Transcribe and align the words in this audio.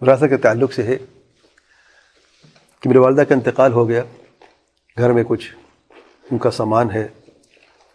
وراثت 0.00 0.24
کے 0.28 0.36
تعلق 0.36 0.72
سے 0.72 0.82
ہے 0.82 0.96
کہ 2.80 2.88
میرے 2.88 2.98
والدہ 2.98 3.20
کا 3.20 3.34
انتقال 3.34 3.72
ہو 3.72 3.88
گیا، 3.88 4.04
گھر 4.98 5.12
میں 5.12 5.24
کچھ 5.28 5.56
ان 6.30 6.38
کا 6.38 6.50
سامان 6.50 6.90
ہے 6.90 7.08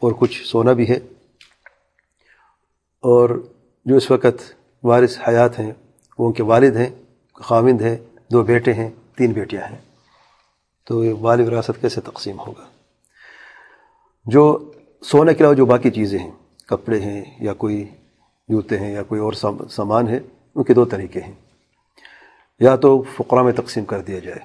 اور 0.00 0.12
کچھ 0.18 0.46
سونا 0.46 0.72
بھی 0.72 0.88
ہے۔ 0.88 0.96
اور 3.00 3.42
جو 3.84 3.96
اس 3.96 4.10
وقت 4.10 4.54
وارث 4.82 5.18
حیات 5.28 5.58
ہیں، 5.58 5.72
وہ 6.18 6.26
ان 6.26 6.32
کے 6.32 6.42
والد 6.42 6.76
ہیں، 6.76 6.90
خاوند 7.34 7.80
ہیں، 7.80 7.96
دو 8.32 8.42
بیٹے 8.42 8.72
ہیں، 8.72 8.90
تین 9.16 9.32
بیٹیاں 9.32 9.62
ہیں۔ 9.70 9.78
تو 10.84 11.04
یہ 11.04 11.14
والد 11.20 11.48
وراثت 11.48 11.80
کیسے 11.80 12.00
تقسیم 12.00 12.40
ہوگا؟ 12.40 12.64
جو 14.24 14.72
سونے 15.02 15.34
کے 15.34 15.40
علاوہ 15.40 15.54
جو 15.54 15.66
باقی 15.66 15.90
چیزیں 15.90 16.18
ہیں، 16.18 16.30
کپڑے 16.66 17.00
ہیں 17.00 17.24
یا 17.40 17.54
کوئی 17.54 17.88
جوتے 18.48 18.78
ہیں 18.78 18.92
یا 18.92 19.02
کوئی 19.02 19.20
اور 19.20 19.32
سامان 19.70 20.08
ہے، 20.08 20.20
ان 20.54 20.64
کے 20.64 20.74
دو 20.74 20.84
طریقے 20.84 21.20
ہیں۔ 21.20 21.43
یا 22.60 22.76
تو 22.76 23.02
فقرہ 23.02 23.42
میں 23.42 23.52
تقسیم 23.52 23.84
کر 23.84 24.00
دیا 24.00 24.18
جائے۔ 24.18 24.38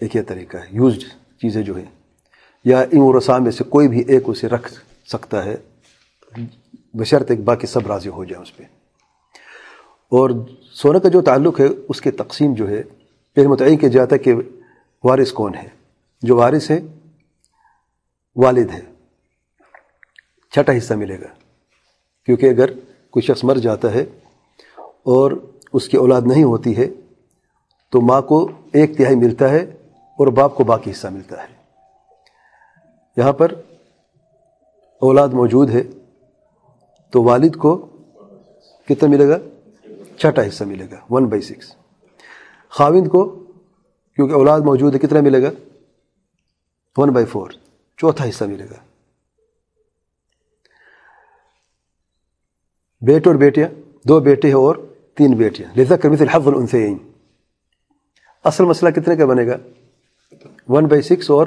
ایک 0.00 0.16
یہ 0.16 0.22
طریقہ 0.28 0.56
ہے۔ 0.56 0.66
یوزڈ 0.70 1.00
چیزیں 1.40 1.62
جو 1.62 1.76
ہیں، 1.76 1.84
یا 2.64 2.80
ان 2.80 2.98
ورثاء 3.00 3.38
میں 3.38 3.50
سے 3.50 3.64
کوئی 3.64 3.88
بھی 3.88 4.04
ایک 4.08 4.22
اسے 4.26 4.48
رکھ 4.48 4.72
سکتا 5.06 5.44
ہے۔ 5.44 5.56
بشرط 6.94 7.30
ایک 7.30 7.40
باقی 7.40 7.66
سب 7.66 7.86
راضی 7.86 8.08
ہو 8.08 8.24
جائے 8.24 8.42
اس 8.42 8.56
پہ۔ 8.56 8.62
اور 10.08 10.30
سونے 10.72 11.00
کا 11.00 11.08
جو 11.08 11.22
تعلق 11.22 11.60
ہے، 11.60 11.66
اس 11.88 12.00
کے 12.00 12.10
تقسیم 12.10 12.54
جو 12.54 12.68
ہے 12.68 12.82
پھر 13.34 13.46
متعین 13.46 13.78
کیا 13.78 13.88
جاتا 13.88 14.14
ہے 14.14 14.18
کہ 14.18 14.34
وارث 15.04 15.32
کون 15.32 15.54
ہے۔ 15.54 15.68
جو 16.22 16.36
وارث 16.36 16.70
ہے، 16.70 16.80
والد 18.36 18.70
ہے۔ 18.70 18.80
چھٹا 20.50 20.76
حصہ 20.76 20.94
ملے 20.94 21.20
گا۔ 21.20 21.26
کیونکہ 22.26 22.50
اگر 22.50 22.70
کوئی 23.10 23.22
شخص 23.22 23.44
مر 23.44 23.54
جاتا 23.54 23.92
ہے 23.92 24.04
اور 25.02 25.32
اس 25.72 25.88
کی 25.88 25.96
اولاد 25.96 26.22
نہیں 26.26 26.44
ہوتی 26.44 26.76
ہے 26.76 26.88
تو 27.96 28.00
ماں 28.00 28.22
کو 28.22 28.50
ایک 28.72 28.98
تہائی 28.98 29.16
ملتا 29.16 29.50
ہے 29.50 29.60
اور 30.18 30.26
باپ 30.26 30.54
کو 30.54 30.64
باقی 30.64 30.90
حصہ 30.90 31.06
ملتا 31.06 31.42
ہے۔ 31.42 31.48
یہاں 33.16 33.32
پر 33.32 33.52
اولاد 35.00 35.28
موجود 35.28 35.70
ہے۔ 35.70 35.82
تو 37.10 37.22
والد 37.22 37.56
کو 37.56 37.86
کتنا 38.88 39.08
ملے 39.08 39.28
گا؟ 39.28 39.38
چھٹا 40.16 40.48
حصہ 40.48 40.64
ملے 40.64 40.86
گا، 40.90 40.96
ون 41.10 41.24
بائی 41.24 41.42
سکس۔ 41.42 41.76
خاوند 42.68 43.08
کو، 43.08 43.44
کیونکہ 44.14 44.34
اولاد 44.34 44.60
موجود 44.60 44.94
ہے، 44.94 44.98
کتنا 44.98 45.20
ملے 45.20 45.42
گا؟ 45.42 45.50
One 46.96 47.10
by 47.10 47.26
four. 47.26 47.50
چوتھا 47.96 48.28
حصہ 48.28 48.44
ملے 48.44 48.64
گا۔ 48.64 48.76
بیٹے 53.00 53.30
اور 53.30 53.36
بیٹیاں، 53.36 53.68
دو 54.08 54.20
بیٹے 54.20 54.48
ہیں 54.48 54.54
اور 54.54 54.76
تین 55.14 55.34
بیٹیاں۔ 55.34 55.78
لذا 55.78 55.96
کرمی 55.96 56.16
سے 56.16 56.24
الحف 56.24 56.48
ان 56.56 56.66
سے 56.66 56.94
اصل 58.46 58.64
مسئلہ 58.64 58.90
کتنے 58.90 59.16
کا 59.16 59.26
بنے 59.26 59.46
گا؟ 59.46 59.56
ون 60.68 60.86
بائی 60.86 61.02
سکس 61.02 61.30
اور 61.30 61.46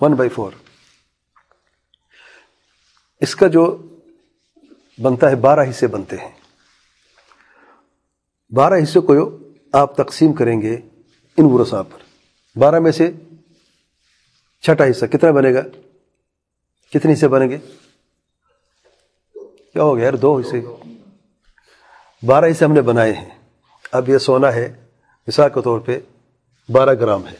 ون 0.00 0.12
بائی 0.12 0.30
فور 0.30 0.52
اس 3.20 3.36
کا 3.36 3.46
جو 3.46 3.82
بنتا 5.02 5.30
ہے 5.30 5.36
بارہ 5.36 5.70
حصے 5.70 5.86
بنتے 5.86 6.16
ہیں۔ 6.16 6.30
بارہ 8.50 8.74
حصے 8.82 9.00
کو 9.00 9.38
آپ 9.72 9.96
تقسیم 9.96 10.32
کریں 10.32 10.62
گے 10.62 10.74
ان 11.36 11.44
ورسا 11.44 11.82
پر۔ 11.82 11.98
بارہ 12.58 12.78
میں 12.78 12.92
سے 12.92 13.10
چھٹا 14.60 14.84
حصہ 14.90 15.06
کتنا 15.06 15.30
بنے 15.30 15.54
گا؟ 15.54 15.62
کتنے 16.94 17.12
حصے 17.12 17.28
بنیں 17.28 17.50
گے؟ 17.50 17.58
کیا 19.72 19.82
ہو 19.82 19.96
گیا 19.96 20.04
یار؟ 20.04 20.12
دو 20.12 20.38
حصے۔ 20.38 20.60
بارہ 22.26 22.44
حصے 22.50 22.64
ہم 22.64 22.72
نے 22.72 22.80
بنائے 22.80 23.12
ہیں۔ 23.12 23.28
اب 23.92 24.08
یہ 24.08 24.18
سونا 24.18 24.52
ہے 24.52 24.86
مثال 25.26 25.50
کے 25.54 25.62
طور 25.62 25.80
پہ۔ 25.80 26.00
بارہ 26.72 26.94
گرام 26.94 27.26
ہے۔ 27.26 27.36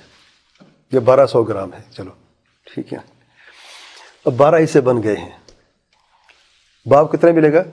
یہ 0.92 1.00
بارہ 1.00 1.26
سو 1.26 1.42
گرام 1.42 1.72
ہے۔ 1.72 1.78
چلو، 1.96 2.10
ٹھیک 2.74 2.92
ہے۔ 2.92 2.98
اب 4.24 4.32
بارہ 4.36 4.64
حصے 4.64 4.80
بن 4.80 5.02
گئے 5.02 5.16
ہیں۔ 5.16 5.38
باپ 6.86 7.12
کتنا 7.12 7.32
ملے 7.32 7.52
گا؟ 7.52 7.64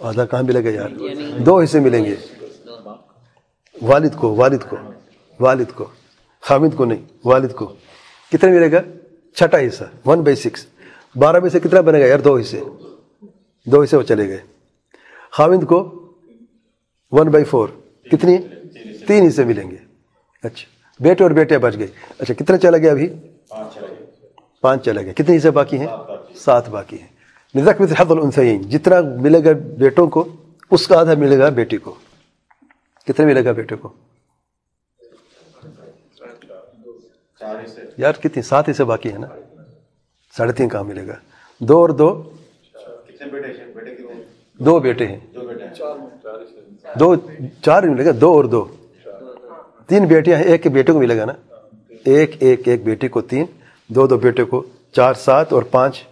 آدھا۔ 0.00 0.26
کہاں 0.26 0.42
ملے 0.42 0.64
گا 0.64 0.68
یار؟ 0.68 0.88
دو 1.38 1.60
حصے 1.60 1.80
ملیں 1.80 2.04
گے۔ 2.04 2.16
والد 3.82 4.08
کو 4.18 4.34
والد 4.34 4.62
کو 4.70 4.76
والد 5.40 5.64
کو۔ 5.74 5.84
حامد 6.40 6.76
کو 6.76 6.84
نہیں، 6.84 7.02
والد 7.24 7.52
کو۔ 7.52 7.72
کتنا 8.32 8.50
ملے 8.50 8.72
گا؟ 8.72 8.80
چھٹا 9.34 9.58
حصہ 9.58 9.84
ون 10.04 10.20
بائی 10.20 10.36
سکس 10.36 10.66
بارہ 11.16 11.40
میں 11.40 11.50
سے 11.50 11.60
کتنا 11.60 11.80
بنے 11.80 12.00
گا 12.00 12.06
یار؟ 12.06 12.18
دو 12.18 12.38
حصے 12.38 12.60
دو 13.64 13.82
حصے 13.82 13.96
وہ 13.96 14.02
چلے 14.02 14.28
گئے۔ 14.28 14.42
حامد 15.38 15.66
کو 15.68 15.78
ون 17.10 17.28
بائی 17.28 17.44
فور 17.44 17.68
کتنی؟ 18.12 18.38
تین 19.06 19.26
حصے 19.26 19.44
ملیں 19.44 19.70
گے۔ 19.70 19.76
اچھا 20.42 20.68
بیٹے 21.00 21.22
اور 21.22 21.30
بیٹے 21.30 21.58
بچ 21.58 21.68
اچھا، 21.68 21.78
گئے 21.78 21.88
اچھا 22.18 22.34
کتنا 22.34 22.58
چلا 22.58 22.78
گیا 22.78 22.90
ابھی؟ 22.92 23.08
پانچ 24.60 24.84
چلا 24.84 25.02
گیا 25.02 25.12
کتنے 25.12 25.36
حصے 25.36 25.50
باقی 25.50 25.78
ہیں؟ 25.78 25.86
سات 26.36 26.68
باقی 26.68 27.00
ہیں۔ 27.00 27.06
نزک 27.54 27.80
میں 27.80 27.88
سے 27.88 27.94
حد 27.98 28.10
النسین 28.10 28.62
جتنا 28.62 29.00
ملے 29.00 29.44
گا 29.44 29.52
بیٹوں 29.52 30.06
کو، 30.06 30.28
اس 30.70 30.88
کا 30.88 31.00
آدھا 31.00 31.14
ملے 31.14 31.38
گا 31.38 31.48
بیٹی 31.48 31.76
کو۔ 31.76 31.94
کتنے 33.06 33.26
ملے 33.26 33.44
گا 33.44 33.52
بیٹے 33.52 33.76
کو؟ 33.76 33.92
یار، 37.98 38.12
کتنی؟ 38.12 38.42
سات 38.42 38.70
حصے 38.70 38.84
باقی 38.84 39.12
ہے 39.12 39.18
نا۔ 39.18 39.26
ساڑھے 40.36 40.52
تین 40.52 40.68
کہاں 40.68 40.84
ملے 40.84 41.06
گا؟ 41.06 41.14
دو 41.60 41.78
اور 41.78 41.88
دو؟ 41.88 42.30
دو 44.54 44.80
بیٹے 44.80 45.06
ہیں۔ 45.06 45.20
دو، 47.00 47.14
چار 47.62 47.82
ملے 47.82 48.04
گا، 48.04 48.10
دو 48.20 48.32
اور 48.32 48.44
دو۔ 48.44 48.64
تین 49.86 50.06
بیٹیاں 50.06 50.38
ہیں، 50.38 50.44
ایک 50.44 50.62
کے 50.62 50.68
بیٹے 50.68 50.92
کو 50.92 50.98
ملے 50.98 51.18
گا 51.18 51.24
نا۔ 51.24 51.32
ایک 52.04 52.36
ایک 52.40 52.68
ایک 52.68 52.84
بیٹی 52.84 53.08
کو 53.08 53.20
تین، 53.20 53.44
دو 53.88 54.06
دو 54.06 54.16
بیٹے 54.16 54.44
کو 54.44 54.64
چار، 54.92 55.14
سات 55.14 55.52
اور 55.52 55.62
پانچ۔ 55.62 56.04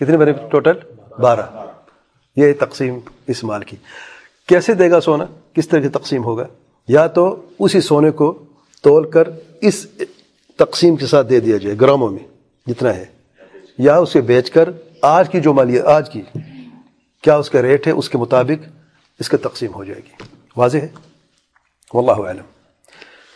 کتنے 0.00 0.16
بنے 0.16 0.32
ٹوٹل؟ 0.32 0.72
بارہ۔ 1.18 1.66
یہ 2.36 2.52
تقسیم 2.60 2.98
اس 3.26 3.44
مال 3.44 3.62
کی۔ 3.62 3.76
کیسے 4.48 4.74
دے 4.74 4.90
گا 4.90 5.00
سونا؟ 5.00 5.24
کس 5.52 5.68
طرح 5.68 5.80
کی 5.80 5.88
تقسیم 5.88 6.24
ہوگا؟ 6.24 6.46
یا 6.88 7.06
تو 7.06 7.46
اسی 7.58 7.80
سونے 7.80 8.10
کو 8.10 8.38
تول 8.82 9.10
کر 9.10 9.28
اس 9.60 9.86
تقسیم 10.56 10.96
کے 10.96 11.06
ساتھ 11.06 11.26
دے 11.26 11.40
دیا 11.40 11.56
جائے، 11.56 11.76
گراموں 11.80 12.10
میں، 12.10 12.26
جتنا 12.66 12.96
ہے۔ 12.96 13.04
یا 13.78 13.96
اسے 13.96 14.20
بیچ 14.20 14.50
کر 14.50 14.68
آج 15.02 15.30
کی 15.30 15.40
جو 15.40 15.54
مالیت 15.54 15.84
آج 15.84 16.10
کی۔ 16.10 16.22
کیا 17.22 17.36
اس 17.36 17.50
کا 17.50 17.62
ریٹ 17.62 17.86
ہے؟ 17.86 17.92
اس 17.92 18.08
کے 18.08 18.18
مطابق 18.18 18.68
اس 19.20 19.28
کا 19.28 19.36
تقسیم 19.36 19.74
ہو 19.74 19.84
جائے 19.84 20.00
گی۔ 20.00 20.22
واضح 20.56 20.78
ہے؟ 20.78 20.88
واللہ 21.94 22.30
علم 22.30 22.44